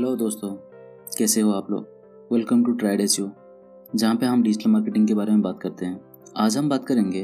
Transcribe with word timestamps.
Hello 0.00 0.16
दोस्तों, 0.16 0.50
कैसे 1.18 1.40
हो 1.40 1.50
आप 1.52 1.70
लोग? 1.70 1.86
Welcome 2.32 2.64
to 2.64 2.72
tried 2.72 3.00
S 3.00 3.18
U 3.20 3.30
जहाँ 3.96 4.16
पे 4.16 4.26
हम 4.26 4.42
डिजिटल 4.42 4.70
मार्केटिंग 4.70 5.08
के 5.08 5.14
बारे 5.14 5.30
में 5.30 5.42
बात 5.42 5.58
करते 5.62 5.86
हैं। 5.86 6.00
आज 6.36 6.56
हम 6.56 6.68
बात 6.68 6.84
करेंगे 6.84 7.20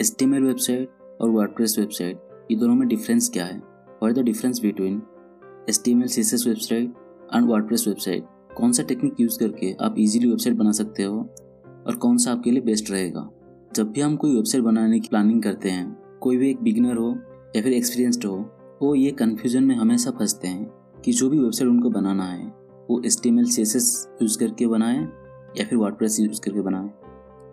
एस 0.00 0.16
वेबसाइट 0.22 0.88
और 1.20 1.30
वर्डप्रेस 1.30 1.78
वेबसाइट 1.78 2.18
ये 2.50 2.56
दोनों 2.56 2.74
में 2.74 2.88
डिफरेंस 2.88 3.28
क्या 3.28 3.44
है? 3.44 3.60
और 4.02 4.12
the 4.12 4.18
difference 4.18 4.60
between 4.60 5.02
H 5.68 5.82
T 5.84 5.90
M 5.90 6.02
L 6.02 6.08
C 6.08 6.20
S 6.20 6.34
S 6.34 6.46
website 6.46 6.94
and 7.34 7.48
WordPress 7.48 7.84
website 7.88 8.24
कौन 8.56 8.72
सा 8.72 8.82
टेक्निक 8.82 9.20
यूज़ 9.20 9.38
करके 9.38 9.74
आप 9.80 9.94
इजीली 9.98 10.28
वेबसाइट 10.28 10.56
बना 10.56 10.72
सकते 10.72 11.02
हो 11.02 11.20
और 11.86 11.96
कौन 12.00 12.16
सा 12.16 12.32
आपके 12.32 12.50
लिए 12.50 12.62
बेस्ट 12.62 12.90
रहेगा? 12.90 13.28
जब 13.76 13.90
भी 13.92 14.00
हम 14.00 14.16
कोई 14.16 14.34
वेबसाइट 14.34 14.64
बनाने 14.64 15.00
की 15.00 15.08
प्लानिंग 15.08 15.42
करते 15.42 15.70
हैं, 15.70 16.18
कोई 16.20 16.36
भी 16.36 16.50
एक 16.50 16.62
बिगिनर 16.62 16.96
हो 16.96 17.14
या 17.56 17.62
फिर 17.62 17.72
एक्सपीरियंस्ड 17.72 18.24
हो, 18.24 18.36
वो 18.82 18.94
ये 18.94 19.10
कन्फ्यूज़न 19.10 19.64
में 19.64 19.76
हमेशा 19.76 20.10
फंसते 20.10 20.48
हैं 20.48 20.77
कि 21.04 21.12
जो 21.12 21.28
भी 21.30 21.38
वेबसाइट 21.38 21.70
उनको 21.70 21.90
बनाना 21.90 22.24
है, 22.24 22.46
वो 22.90 23.00
H 23.06 23.20
T 23.22 23.28
M 23.28 23.38
L 23.38 23.44
C 23.44 23.62
S 23.62 23.76
S 23.76 24.08
use 24.22 24.38
करके 24.38 24.66
बनाएँ 24.66 25.00
या 25.56 25.64
फिर 25.64 25.78
वर्डप्रेस 25.78 26.18
यूज़ 26.20 26.40
करके 26.40 26.60
बनाएँ। 26.60 26.90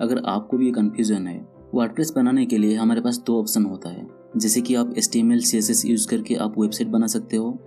अगर 0.02 0.22
आपको 0.26 0.58
भी 0.58 0.66
ये 0.66 0.72
कन्फ्यूज़न 0.72 1.28
है 1.28 1.38
वर्डप्रेस 1.76 2.12
बनाने 2.16 2.46
के 2.46 2.58
लिए 2.58 2.76
हमारे 2.76 3.02
पास 3.02 3.18
दो 3.18 3.40
ऑप्शन 3.40 3.66
होता 3.66 3.90
है। 3.90 4.08
जैसे 4.38 4.62
कि 4.62 4.76
आप 4.76 4.94
H 4.98 5.12
T 5.12 5.20
M 5.20 5.32
L 5.32 5.42
C 5.42 5.58
S 5.58 5.86
use 5.86 6.08
करके 6.08 6.36
आप 6.36 6.60
वेबसाइट 6.60 6.90
बना 6.90 7.08
सकते 7.08 7.38
हो, 7.38 7.58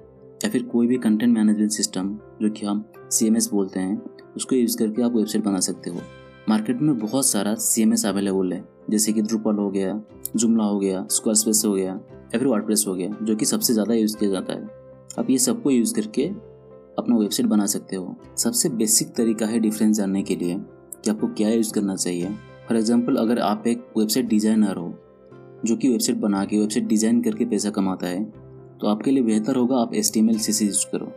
या 0.44 0.50
फिर 0.50 0.62
कोई 0.62 0.86
भी 0.86 0.96
कंटेंट 0.98 1.34
मैनेजमेंट 1.34 1.70
सिस्टम 1.70 2.18
जो 2.42 2.50
कि 2.50 2.66
हम 2.66 2.84
सी 3.10 3.26
एम 3.26 3.36
एस 3.36 3.48
बोलते 3.52 3.80
हैं, 3.80 4.00
उसको 4.36 4.56
यूज़ 4.56 4.76
करके 4.78 5.02
आप 5.02 5.16
वेबसाइट 5.16 5.44
बना 5.44 5.60
सकते 5.60 5.90
हो। 5.90 6.00
मार्केट 6.48 6.80
में 6.80 6.98
बहुत 6.98 7.26
सारा 7.26 7.54
सी 7.54 7.82
एम 7.82 7.92
एस 7.92 8.04
अवेलेबल 8.06 8.52
है, 8.52 8.64
जैसे 8.90 9.12
कि 9.12 9.22
ड्रूपल 9.22 9.54
हो 9.54 9.70
गया 9.70 10.00
जुमला 10.36 10.64
हो 10.64 10.78
गया 10.78 11.06
स्क्वायर 11.10 11.36
स्पेस 11.36 11.62
हो 11.66 11.72
गया, 11.72 11.92
या 11.92 12.38
फिर 12.38 12.46
वर्डप्रेस 12.46 12.84
हो 12.88 12.94
गया, 12.94 13.16
जो 13.22 13.36
कि 13.36 13.44
सबसे 13.44 13.72
ज़्यादा 13.72 13.94
यूज़ 13.94 14.16
किया 14.16 14.30
जाता 14.30 14.52
है। 14.52 14.77
आप 15.18 15.30
ये 15.30 15.38
सबको 15.38 15.70
यूज़ 15.70 15.94
करके 15.94 16.24
अपना 16.98 17.16
वेबसाइट 17.16 17.48
बना 17.48 17.66
सकते 17.66 17.96
हो। 17.96 18.16
सबसे 18.38 18.68
बेसिक 18.70 19.08
तरीका 19.14 19.46
है 19.46 19.58
डिफरेंस 19.60 19.96
जानने 19.96 20.22
के 20.22 20.36
लिए 20.36 20.56
कि 20.56 21.10
आपको 21.10 21.26
क्या 21.28 21.48
यूज़ 21.50 21.72
करना 21.72 21.96
चाहिए। 21.96 22.28
फॉर 22.68 22.76
एग्ज़ाम्पल 22.76 23.16
अगर 23.16 23.38
आप 23.40 23.66
एक 23.66 23.84
वेबसाइट 23.96 24.26
डिज़ाइनर 24.28 24.76
हो, 24.76 24.92
जो 25.64 25.76
कि 25.76 25.88
वेबसाइट 25.88 26.18
बना 26.18 26.44
के 26.44 26.58
वेबसाइट 26.58 26.86
डिज़ाइन 26.86 27.20
करके 27.22 27.44
पैसा 27.46 27.70
कमाता 27.70 28.06
है 28.06 28.24
तो 28.80 28.86
आपके 28.86 29.10
लिए 29.10 29.22
बेहतर 29.22 29.56
होगा 29.56 29.76
आप 29.76 29.94
एस 29.94 30.12
टी 30.14 30.20
यूज़ 30.20 30.84
करो। 30.92 31.12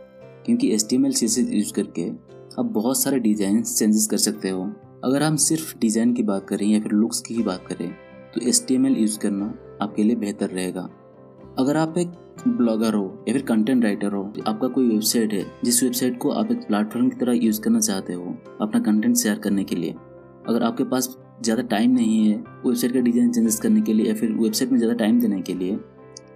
क्योंकि 0.46 0.72
H 0.74 0.88
T 0.88 0.96
M 0.96 1.06
L 1.06 1.12
C 1.12 1.26
use 1.48 1.72
करके 1.72 2.08
आप 2.58 2.64
बहुत 2.72 3.00
सारे 3.00 3.18
डिज़ाइन 3.20 3.62
चेंजेस 3.62 4.06
कर 4.06 4.16
सकते 4.18 4.50
हो। 4.50 4.62
अगर 5.04 5.22
हम 5.22 5.36
सिर्फ़ 5.38 5.74
डिज़ाइन 5.80 6.14
की 6.14 6.22
बात 6.22 6.46
करें 6.48 6.66
या 6.66 6.80
फिर 6.80 6.92
लुक्स 6.92 7.20
की 7.20 7.34
ही 7.34 7.42
बात 7.42 7.66
करें 7.68 7.90
तो 8.34 8.40
H 8.48 8.64
T 8.68 8.74
M 8.74 8.86
L 8.86 8.96
use 8.96 9.18
करना 9.18 9.54
आपके 9.82 10.02
लिए 10.02 10.16
बेहतर 10.16 10.50
रहेगा। 10.50 10.88
अगर 11.58 11.76
आप 11.76 11.98
एक 11.98 12.12
ब्लॉगर 12.48 12.94
हो 12.94 13.24
या 13.28 13.32
फिर 13.34 13.42
कंटेंट 13.42 13.84
राइटर 13.84 14.12
हो, 14.12 14.22
आपका 14.46 14.68
कोई 14.68 14.88
वेबसाइट 14.88 15.32
है, 15.32 15.44
जिस 15.64 15.82
वेबसाइट 15.82 16.18
को 16.18 16.30
आप 16.30 16.50
एक 16.52 16.66
प्लेटफॉर्म 16.68 17.08
की 17.08 17.16
तरह 17.16 17.32
यूज़ 17.34 17.60
करना 17.60 17.80
चाहते 17.80 18.12
हो, 18.12 18.34
अपना 18.60 18.80
कंटेंट 18.80 19.16
शेयर 19.16 19.38
करने 19.38 19.64
के 19.64 19.76
लिए, 19.76 19.94
अगर 20.48 20.62
आपके 20.62 20.84
पास 20.84 21.16
ज़्यादा 21.42 21.62
टाइम 21.64 21.90
नहीं 21.90 22.26
है 22.26 22.36
वेबसाइट 22.66 22.92
का 22.92 23.00
डिज़ाइन 23.00 23.30
चेंजेस 23.32 23.58
करने 23.60 23.80
के 23.80 23.92
लिए 23.92 24.06
या 24.06 24.14
फिर 24.14 24.32
वेबसाइट 24.32 24.72
में 24.72 24.78
ज़्यादा 24.78 24.96
टाइम 24.96 25.20
देने 25.20 25.40
के 25.40 25.54
लिए 25.54 25.76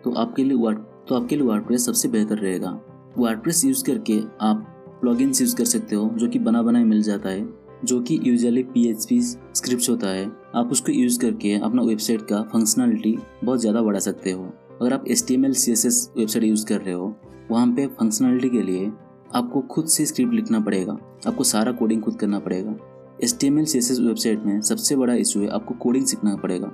तो 0.05 0.13
आपके 0.15 0.45
लिए 0.45 0.57
वर्ड 0.57 0.79
तो 1.09 1.15
आपके 1.15 1.37
लिए 1.37 1.45
वर्डप्रेस 1.45 1.87
सबसे 1.87 2.09
बेहतर 2.09 2.39
रहेगा। 2.39 2.71
वर्डप्रेस 3.19 3.65
यूज़ 3.65 3.85
करके 3.85 4.21
आप 4.41 4.67
प्लगइन्स 5.01 5.41
यूज़ 5.41 5.57
कर 5.57 5.65
सकते 5.65 5.97
हो, 5.97 6.11
जो 6.11 6.29
कि 6.29 6.39
बना 6.39 6.63
बनाए 6.63 6.85
मिल 6.85 7.03
जाता 7.03 7.29
है, 7.29 7.49
जो 7.85 8.01
कि 8.01 8.19
usually 8.23 8.63
P 8.65 8.87
H 8.91 9.05
P 9.05 9.21
script 9.21 9.89
होता 9.91 10.09
है। 10.09 10.31
आप 10.55 10.69
उसको 10.73 10.93
यूज़ 10.93 11.19
करके 11.21 11.55
अपना 11.57 11.83
वेबसाइट 11.83 12.23
का 12.23 12.43
फंक्शनलिटी 12.53 13.17
बहुत 13.45 13.61
ज़्यादा 13.61 13.83
बढ़ा 13.83 13.99
सकते 14.01 14.31
हो। 14.31 14.53
अगर 14.83 14.93
आप 14.93 15.05
H 15.09 15.27
T 15.27 15.35
M 15.35 15.45
L 15.45 15.53
C 15.53 15.73
S 15.73 15.85
S 15.87 16.11
website 16.17 16.45
use 16.45 16.67
कर 16.67 16.81
रहे 16.81 16.95
हो, 16.95 17.15
वहाँ 17.51 17.67
पे 17.67 17.87
फंक्शनलिटी 17.87 18.49
के 18.49 18.63
लिए 18.63 18.91
आपको 19.35 19.61
खुद 19.61 19.87
से 19.87 20.07
स्क्रिप्ट 20.07 20.33
लिखना 20.33 20.61
पड़ेगा, 20.61 20.93
आपको 21.27 21.45
सारा 21.45 21.73
कोडिंग 21.73 22.03
खुद 22.03 22.17
करना 22.17 22.39
पड़ेगा। 22.39 22.77
H 23.25 23.39
T 23.39 23.47
M 23.47 23.59
L 23.59 23.65
C 23.65 23.79
S 23.79 23.91
S 23.91 24.01
website 24.01 24.45
में 24.45 24.61
सबसे 24.61 24.97
बड़ा 24.97 25.15
इशू 25.15 25.41
है, 25.41 25.49
आपको 25.49 25.75
कोडिंग 25.75 26.07
सीखना 26.07 26.35
पड़ेगा। 26.37 26.67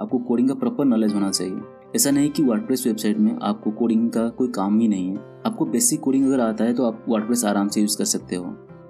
आपको 0.00 0.18
कोडिंग 0.18 0.48
का 0.48 0.54
प्रॉपर 0.54 0.84
नॉलेज 0.84 1.14
होना 1.14 1.30
चाहिए। 1.30 1.60
ऐसा 1.96 2.10
नहीं 2.10 2.30
कि 2.30 2.42
वर्डप्रेस 2.42 2.86
वेबसाइट 2.86 3.18
में 3.18 3.38
आपको 3.42 3.70
कोडिंग 3.70 4.10
का 4.10 4.28
कोई 4.28 4.48
काम 4.48 4.78
ही 4.78 4.88
नहीं 4.88 5.08
है। 5.08 5.16
आपको 5.46 5.64
बेसिक 5.64 6.00
कोडिंग 6.00 6.26
अगर 6.26 6.40
आता 6.40 6.64
है 6.64 6.74
तो 6.74 6.86
आप 6.86 7.04
वर्डप्रेस 7.08 7.44
आराम 7.44 7.68
से 7.68 7.80
यूज़ 7.80 7.96
कर 7.98 8.04
सकते 8.04 8.36
हो। 8.36 8.44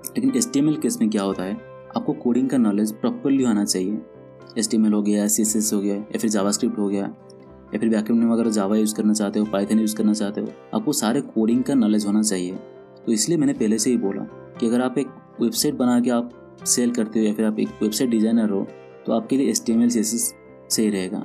लेकिन 0.08 0.32
H 0.36 0.50
T 0.52 0.58
M 0.58 0.68
L 0.68 0.76
case 0.76 1.00
में 1.00 1.08
क्या 1.10 1.22
होता 1.22 1.42
है, 1.42 1.54
आपको 1.96 2.12
कोडिंग 2.14 2.48
का 2.48 2.56
नॉलेज 2.56 2.92
प्रॉपरली 2.92 3.44
होना 3.44 3.64
चाहिए। 3.64 4.00
एस 4.58 4.70
टी 4.70 4.76
एम 4.76 4.86
एल 4.86 4.92
हो 4.92 5.02
गया 5.02 5.26
सी 5.26 5.42
एस 5.42 5.56
एस 5.56 5.72
हो 5.72 5.80
गया, 5.80 5.94
या 5.94 6.18
फिर 6.18 6.30
जावास्क्रिप्ट 6.30 6.78
हो 6.78 6.88
गया। 6.88 7.14
या 7.74 7.78
फिर 7.78 7.88
बैकएंड 7.88 8.22
में 8.22 8.32
अगर 8.32 8.48
जावा 8.50 8.76
यूज़ 8.76 8.94
करना 8.94 9.12
चाहते 9.12 9.38
हो 9.38 9.46
पाइथन 9.46 9.78
यूज़ 9.78 9.96
करना 9.96 10.12
चाहते 10.14 10.40
हो, 10.40 10.48
आपको 10.74 10.92
सारे 10.94 11.20
कोडिंग 11.22 11.62
का 11.62 11.74
नॉलेज 11.76 12.06
होना 12.06 12.22
चाहिए। 12.22 12.52
तो 13.06 13.12
इसलिए 13.12 13.38
मैंने 13.38 13.52
पहले 13.54 13.78
से 13.78 13.90
ही 13.90 13.96
बोला 13.98 14.22
कि 14.60 14.66
अगर 14.66 14.80
आप 14.82 14.98
एक 14.98 15.08
वेबसाइट 15.40 15.74
बना 15.76 16.00
के 16.00 16.10
आप 16.10 16.30
सेल 16.66 16.90
करते 16.90 17.18
हो 17.18 17.26
या 17.26 17.32
फिर 17.34 17.46
आप 17.46 17.58
एक 17.60 17.68
वेबसाइट 17.82 18.10
डिज़ाइनर 18.10 18.50
हो 18.50 18.66
तो 19.06 19.12
आपके 19.12 19.36
लिए 19.36 19.50
एस 19.50 19.64
टी 19.66 19.72
एम 19.72 19.82
एल 19.82 19.90
सही 19.90 20.88
रहेगा। 20.90 21.24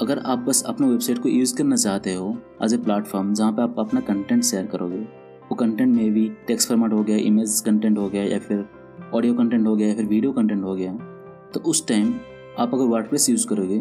अगर 0.00 0.18
आप 0.20 0.38
बस 0.38 0.62
अपना 0.68 0.86
वेबसाइट 0.86 1.18
को 1.18 1.28
यूज़ 1.28 1.54
करना 1.56 1.76
चाहते 1.76 2.14
हो 2.14 2.36
एज 2.64 2.74
ए 2.74 2.76
प्लेटफॉर्म 2.78 3.32
जहाँ 3.34 3.52
पे 3.52 3.62
आप 3.62 3.78
अपना 3.78 4.00
कंटेंट 4.02 4.42
शेयर 4.44 4.66
करोगे, 4.66 4.98
वो 4.98 5.54
कंटेंट 5.54 5.94
में 5.96 6.12
भी 6.12 6.28
टेक्स्ट 6.46 6.68
फॉर्मेट 6.68 6.92
हो 6.92 7.02
गया 7.02 7.16
इमेज 7.18 7.60
कंटेंट 7.66 7.98
हो 7.98 8.08
गया, 8.08 8.22
या 8.24 8.38
फिर 8.38 8.64
ऑडियो 9.14 9.34
कंटेंट 9.34 9.66
हो 9.66 9.74
गया, 9.76 9.88
या 9.88 9.94
फिर 9.94 10.04
वीडियो 10.06 10.32
कंटेंट 10.32 10.62
हो 10.64 10.74
गया 10.74 10.92
तो 11.54 11.60
उस 11.62 11.86
टाइम 11.88 12.12
आप 12.58 12.74
अगर 12.74 12.84
वर्डप्रेस 12.84 13.28
यूज़ 13.30 13.46
करोगे 13.46 13.78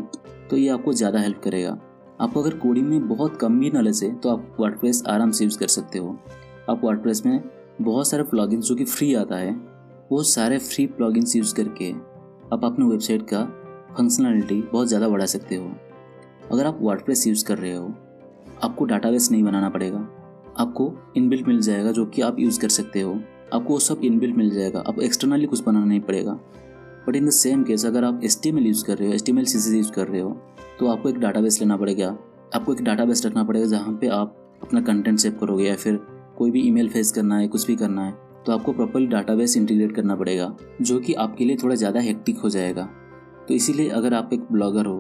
तो 0.49 0.57
ये 0.57 0.69
आपको 0.69 0.93
ज़्यादा 0.93 1.19
हेल्प 1.19 1.41
करेगा। 1.43 1.69
आपको 2.21 2.41
अगर 2.41 2.57
कोडिंग 2.57 2.87
में 2.87 3.07
बहुत 3.07 3.37
कम 3.37 3.59
भी 3.59 3.69
नॉलेज 3.71 4.03
है 4.03 4.13
तो 4.15 4.29
आप 4.29 4.55
वर्डप्रेस 4.59 5.01
आराम 5.09 5.31
से 5.31 5.43
यूज़ 5.43 5.57
कर 5.59 5.67
सकते 5.67 5.99
हो। 5.99 6.17
आप 6.69 6.81
वर्डप्रेस 6.83 7.25
में 7.25 7.43
बहुत 7.81 8.07
सारे 8.07 8.23
प्लगइन्स 8.23 8.65
जो 8.65 8.75
कि 8.75 8.85
फ्री 8.85 9.13
आता 9.15 9.35
है, 9.35 9.51
वो 10.11 10.21
सारे 10.23 10.57
फ्री 10.57 10.85
प्लगइन्स 10.87 11.35
यूज़ 11.35 11.53
करके 11.55 11.91
आप 12.53 12.65
अपने 12.65 12.85
वेबसाइट 12.85 13.21
का 13.29 13.43
फंक्शनलिटी 13.97 14.61
बहुत 14.63 14.87
ज़्यादा 14.87 15.09
बढ़ा 15.09 15.25
सकते 15.25 15.55
हो। 15.55 15.71
अगर 16.51 16.65
आप 16.65 16.79
वर्डप्रेस 16.81 17.25
यूज़ 17.27 17.45
कर 17.45 17.57
रहे 17.57 17.73
हो, 17.73 17.87
आपको 18.63 18.85
डाटाबेस 18.85 19.29
नहीं 19.31 19.43
बनाना 19.43 19.69
पड़ेगा। 19.69 20.07
आपको 20.59 20.91
इनबिल्ट 21.17 21.47
मिल 21.47 21.61
जाएगा 21.61 21.91
जो 21.91 22.05
कि 22.05 22.21
आप 22.21 22.39
यूज़ 22.39 22.59
कर 22.59 22.69
सकते 22.71 23.01
हो। 23.01 23.13
आपको 23.53 23.73
वो 23.73 23.79
सब 23.79 24.01
इनबिल्ट 24.03 24.35
मिल 24.35 24.49
जाएगा। 24.49 24.79
आपको 24.79 25.01
एक्सटर्नली 25.01 25.45
कुछ 25.45 25.63
बनाना 25.63 25.85
नहीं 25.85 25.99
पड़ेगा। 26.01 26.39
But 27.07 27.15
in 27.15 27.25
the 27.25 27.29
same 27.31 27.63
case 27.63 27.85
अगर 27.85 28.03
आप 28.03 28.21
एस 28.23 28.41
यूज़ 28.45 28.83
कर 28.85 28.97
रहे 28.97 29.07
हो 29.07 29.13
एस 29.13 29.23
टी 29.25 29.31
यूज़ 29.31 29.91
कर 29.91 30.07
रहे 30.07 30.21
हो 30.21 30.29
तो 30.79 30.87
आपको 30.87 31.09
एक 31.09 31.19
डाटाबेस 31.19 31.59
लेना 31.61 31.77
पड़ेगा। 31.77 32.07
आपको 32.55 32.73
एक 32.73 32.81
डाटाबेस 32.83 33.25
रखना 33.25 33.43
पड़ेगा 33.43 33.65
जहाँ 33.67 33.97
पे 34.01 34.07
आप 34.09 34.35
अपना 34.63 34.81
कंटेंट 34.81 35.19
सेव 35.19 35.37
करोगे 35.39 35.63
या 35.63 35.75
फिर 35.75 35.99
कोई 36.37 36.51
भी 36.51 36.61
ईमेल 36.61 36.89
फेस 36.89 37.11
करना 37.11 37.37
है, 37.37 37.47
कुछ 37.47 37.67
भी 37.67 37.75
करना 37.75 38.05
है 38.05 38.13
तो 38.45 38.51
आपको 38.51 38.73
प्रॉपरली 38.73 39.07
डाटाबेस 39.07 39.55
इंटीग्रेट 39.57 39.95
करना 39.95 40.15
पड़ेगा, 40.15 40.55
जो 40.81 40.99
कि 40.99 41.13
आपके 41.15 41.45
लिए 41.45 41.57
थोड़ा 41.63 41.75
ज़्यादा 41.75 41.99
हेक्टिक 41.99 42.39
हो 42.39 42.49
जाएगा। 42.49 42.83
तो 43.47 43.53
इसीलिए 43.53 43.89
अगर 43.91 44.13
आप 44.13 44.29
एक 44.33 44.47
ब्लॉगर 44.51 44.85
हो 44.85 44.99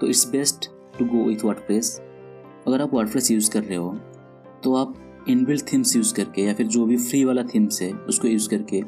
तो 0.00 0.06
it's 0.06 0.30
best 0.30 0.70
to 0.98 1.04
go 1.06 1.24
with 1.24 1.44
WordPress 1.44 2.00
अगर 2.66 2.82
आप 2.82 2.94
वर्डप्रेस 2.94 3.30
यूज़ 3.30 3.50
कर 3.50 3.62
रहे 3.62 3.76
हो 3.76 3.94
तो 4.64 4.74
आप 4.74 4.94
इनबिल्ट 5.28 5.72
थीम्स 5.72 5.96
यूज़ 5.96 6.14
करके 6.14 6.42
या 6.42 6.54
फिर 6.54 6.66
जो 6.66 6.84
भी 6.86 6.96
फ्री 6.98 7.24
वाला 7.24 7.42
थीम्स 7.44 7.82
है, 7.82 7.92
उसको 7.92 8.28
यूज़ 8.28 8.48
करके 8.48 8.82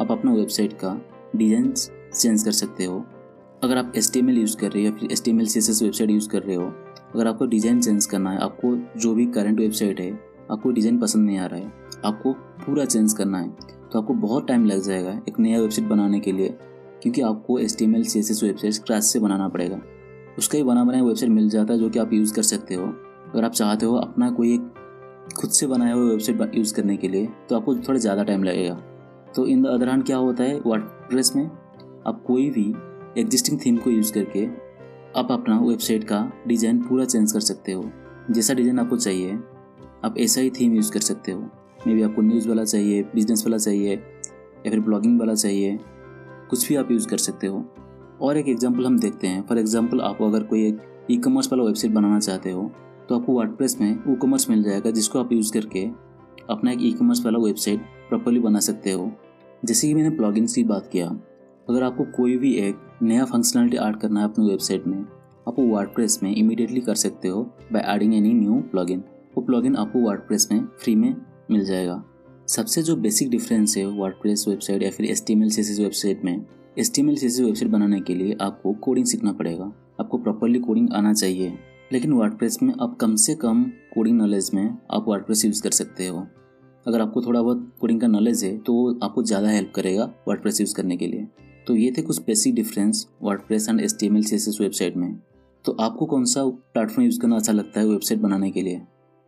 आप 0.00 0.10
अपना 0.10 0.32
वेबसाइट 0.32 0.72
का 0.74 1.00
डिज़ाइन 1.34 1.72
चेंज 1.72 2.42
कर 2.42 2.52
सकते 2.52 2.84
हो। 2.84 3.04
अगर 3.62 3.76
आप 3.76 3.92
एस 3.96 4.10
यूज़ 4.16 4.56
कर 4.56 4.70
रहे 4.70 4.82
हो 4.82 4.90
या 4.90 4.96
फिर 4.96 5.12
एस 5.12 5.22
टी 5.24 5.32
वेबसाइट 5.32 6.10
यूज़ 6.10 6.28
कर 6.28 6.42
रहे 6.42 6.56
हो, 6.56 6.66
अगर 7.14 7.26
आपको 7.26 7.46
डिज़ाइन 7.46 7.80
चेंज 7.80 8.06
करना 8.06 8.30
है, 8.30 8.38
आपको 8.40 8.76
जो 9.00 9.14
भी 9.14 9.26
करंट 9.28 9.60
वेबसाइट 9.60 10.00
है, 10.00 10.12
आपको 10.50 10.70
डिज़ाइन 10.70 10.98
पसंद 10.98 11.26
नहीं 11.26 11.38
आ 11.38 11.46
रहा 11.46 11.60
है, 11.60 11.72
आपको 12.04 12.32
पूरा 12.60 12.84
चेंज 12.86 13.12
करना 13.12 13.38
है 13.38 13.72
तो 13.84 13.98
आपको 13.98 14.14
बहुत 14.16 14.46
टाइम 14.48 14.64
लग 14.66 14.80
जाएगा 14.82 15.10
एक 15.28 15.38
नया 15.40 15.60
वेबसाइट 15.60 15.88
बनाने 15.88 16.20
के 16.20 16.32
लिए, 16.32 16.48
क्योंकि 17.02 17.20
आपको 17.22 17.58
H 17.58 17.76
T 17.78 17.84
M 17.84 17.94
website 17.94 18.72
scratch 18.72 19.02
से 19.02 19.18
बनाना 19.20 19.48
पड़ेगा। 19.48 19.80
उसका 20.38 20.58
ही 20.58 20.64
बना 20.64 20.84
बनाया 20.84 21.04
वेबसाइट 21.04 21.32
मिल 21.32 21.48
जाता 21.48 21.72
है 21.72 21.78
जो 21.78 21.88
कि 21.90 21.98
आप 21.98 22.12
यूज़ 22.12 22.34
कर 22.34 22.42
सकते 22.44 22.74
हो। 22.74 22.84
अगर 22.84 23.44
आप 23.44 23.52
चाहते 23.52 23.86
हो 23.86 23.96
अपना 23.96 24.30
कोई 24.30 24.54
एक 24.54 24.72
खुद 25.36 25.50
से 25.50 25.66
बनाया 25.66 25.94
हुआ 25.94 26.10
वेबसाइट 26.10 26.54
यूज़ 26.54 26.74
करने 26.74 26.96
के 26.96 27.08
लिए 27.08 27.28
तो 27.48 27.56
आपको 27.56 27.74
थोड़ा 27.78 27.98
ज़्यादा 27.98 28.22
टाइम 28.22 28.44
लगेगा। 28.44 28.74
तो 29.36 29.46
इन 29.46 29.62
द 29.62 29.66
अदर 29.66 29.88
हैंड 29.88 30.04
क्या 30.06 30.16
होता 30.16 30.44
है 30.44 30.58
वर्ड 31.04 31.36
में 31.36 31.44
आप 32.06 32.22
कोई 32.26 32.48
भी 32.50 32.72
एग्जिस्टिंग 33.20 33.58
थीम 33.60 33.76
को 33.76 33.90
यूज़ 33.90 34.12
करके 34.12 34.44
आप 35.20 35.32
अपना 35.32 35.58
वेबसाइट 35.60 36.04
का 36.04 36.20
डिज़ाइन 36.48 36.80
पूरा 36.82 37.04
चेंज 37.04 37.32
कर 37.32 37.40
सकते 37.40 37.72
हो। 37.72 37.84
जैसा 38.30 38.54
डिज़ाइन 38.54 38.78
आपको 38.78 38.96
चाहिए, 38.96 39.38
आप 40.04 40.14
ऐसा 40.18 40.40
ही 40.40 40.50
थीम 40.50 40.74
यूज़ 40.74 40.92
कर 40.92 41.00
सकते 41.00 41.32
हो। 41.32 41.40
मे 41.86 41.94
बी 41.94 42.02
आपको 42.02 42.22
न्यूज़ 42.22 42.48
वाला 42.48 42.64
चाहिए 42.64 43.02
बिज़नेस 43.14 43.44
वाला 43.46 43.58
चाहिए, 43.58 43.94
या 43.94 44.70
फिर 44.70 44.80
ब्लॉगिंग 44.80 45.18
वाला 45.20 45.34
चाहिए, 45.34 45.78
कुछ 46.50 46.68
भी 46.68 46.76
आप 46.76 46.90
यूज़ 46.90 47.08
कर 47.08 47.18
सकते 47.18 47.46
हो। 47.46 47.64
और 48.20 48.36
एक 48.36 48.48
एग्ज़ाम्पल 48.48 48.86
हम 48.86 48.98
देखते 48.98 49.26
हैं। 49.26 49.46
फॉर 49.46 49.58
एग्ज़ाम्पल 49.58 50.00
आप 50.00 50.22
अगर 50.22 50.42
कोई 50.44 50.66
एक 50.66 50.80
ई 51.10 51.16
कॉमर्स 51.18 51.52
वाला 51.52 51.64
वेबसाइट 51.64 51.92
बनाना 51.92 52.18
चाहते 52.20 52.50
हो 52.50 52.70
तो 53.08 53.18
आपको 53.18 53.32
वर्डप्रेस 53.32 53.76
में 53.80 53.90
ई 53.90 54.14
कॉमर्स 54.16 54.48
मिल 54.50 54.62
जाएगा, 54.62 54.90
जिसको 54.90 55.18
आप 55.18 55.32
यूज़ 55.32 55.52
करके 55.52 55.84
अपना 56.50 56.70
एक 56.72 56.82
ई 56.82 56.92
कॉमर्स 56.92 57.24
वाला 57.24 57.38
वेबसाइट 57.38 57.80
प्रॉपरली 58.08 58.40
बना 58.40 58.60
सकते 58.60 58.92
हो। 58.92 59.10
जैसे 59.64 59.88
कि 59.88 59.94
मैंने 59.94 60.10
प्लॉगिंग्स 60.10 60.54
की 60.54 60.64
बात 60.64 60.88
किया, 60.92 61.06
अगर 61.68 61.82
आपको 61.82 62.04
कोई 62.04 62.36
भी 62.36 62.52
एक 62.54 62.76
नया 63.02 63.24
फंक्शनलिटी 63.24 63.76
ऐड 63.76 63.96
करना 63.96 64.20
है 64.20 64.26
अपनी 64.26 64.48
वेबसाइट 64.48 64.86
में, 64.86 64.98
आप 65.48 65.54
वो 65.58 65.66
वर्डप्रेस 65.66 66.20
में 66.22 66.36
इमीडिएटली 66.36 66.80
कर 66.80 66.94
सकते 66.94 67.28
हो 67.28 67.42
by 67.72 67.84
adding 67.94 68.14
any 68.14 68.32
new 68.32 68.54
plugin 68.54 69.04
वो 69.36 69.42
प्लगइन 69.42 69.76
आपको 69.76 69.98
वर्डप्रेस 69.98 70.48
में 70.52 70.64
फ्री 70.78 70.94
में 70.94 71.16
मिल 71.50 71.64
जाएगा। 71.64 72.04
सबसे 72.48 72.82
जो 72.82 72.96
बेसिक 72.96 73.30
डिफरेंस 73.30 73.76
है 73.76 73.86
वर्डप्रेस 73.86 74.44
वेबसाइट 74.48 74.82
या 74.82 74.90
फिर 74.90 75.06
H 75.06 75.24
T 75.26 75.32
M 75.32 75.42
L 75.42 75.50
website 75.58 76.24
में 76.24 76.46
H 76.78 76.94
T 76.94 77.02
M 77.02 77.10
L 77.10 77.16
website 77.16 77.70
बनाने 77.70 78.00
के 78.00 78.14
लिए 78.14 78.36
आपको 78.40 78.72
कोडिंग 78.72 79.06
सीखना 79.06 79.32
पड़ेगा। 79.32 79.72
आपको 80.00 80.18
प्रॉपरली 80.18 80.58
कोडिंग 80.58 80.88
आना 80.92 81.12
चाहिए। 81.12 81.58
लेकिन 81.92 82.12
वर्डप्रेस 82.12 82.58
में 82.62 82.74
आप 82.80 82.96
कम 83.00 83.14
से 83.16 83.34
कम 83.34 83.64
कोडिंग 83.64 84.18
नॉलेज 84.18 84.50
में 84.54 84.78
आप 84.90 85.04
वर्डप्रेस 85.08 85.44
यूज़ 85.44 85.62
कर 85.62 85.70
सकते 85.70 86.06
हो। 86.06 86.26
अगर 86.86 87.00
आपको 87.00 87.22
थोड़ा 87.22 87.42
बहुत 87.42 87.70
कोडिंग 87.80 88.00
का 88.00 88.06
नॉलेज 88.06 88.44
है 88.44 88.56
तो 88.58 88.74
आपको 89.02 89.22
ज़्यादा 89.22 89.48
हेल्प 89.48 89.72
करेगा 89.74 90.04
वर्ड 90.28 90.46
यूज़ 90.60 90.74
करने 90.74 90.96
के 90.96 91.06
लिए। 91.06 91.26
तो 91.66 91.76
ये 91.76 91.92
थे 91.98 92.02
कुछ 92.02 92.20
basic 92.22 92.54
difference 92.54 93.06
WordPress 93.40 93.68
and 93.68 93.80
H 93.80 93.96
T 94.00 94.06
M 94.06 94.16
L 94.16 94.24
C 94.24 94.34
S 94.36 94.48
S 94.48 94.58
website 94.60 94.96
में। 94.96 95.14
तो 95.64 95.72
आपको 95.80 96.06
कौन 96.06 96.24
सा 96.24 96.44
प्लेटफॉर्म 96.44 97.04
यूज़ 97.04 97.20
करना 97.20 97.36
अच्छा 97.36 97.52
लगता 97.52 97.80
है 97.80 97.86
वेबसाइट 97.86 98.20
बनाने 98.20 98.50
के 98.50 98.62
लिए? 98.62 98.80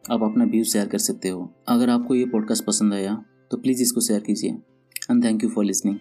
आप 0.05 0.23
अपना 0.23 0.45
व्यूज़ 0.45 0.69
शेयर 0.69 0.89
कर 0.89 0.99
सकते 0.99 1.29
हो। 1.29 1.49
अगर 1.69 1.91
आपको 1.91 2.15
ये 2.15 2.25
पॉडकास्ट 2.27 2.65
पसंद 2.65 2.95
आया 2.95 3.23
तो 3.51 3.57
प्लीज़ 3.57 3.83
इसको 3.83 4.01
शेयर 4.01 4.21
कीजिए। 4.21 4.51
And 5.11 5.25
thank 5.25 5.45
you 5.45 5.51
for 5.51 5.65
listening 5.65 5.97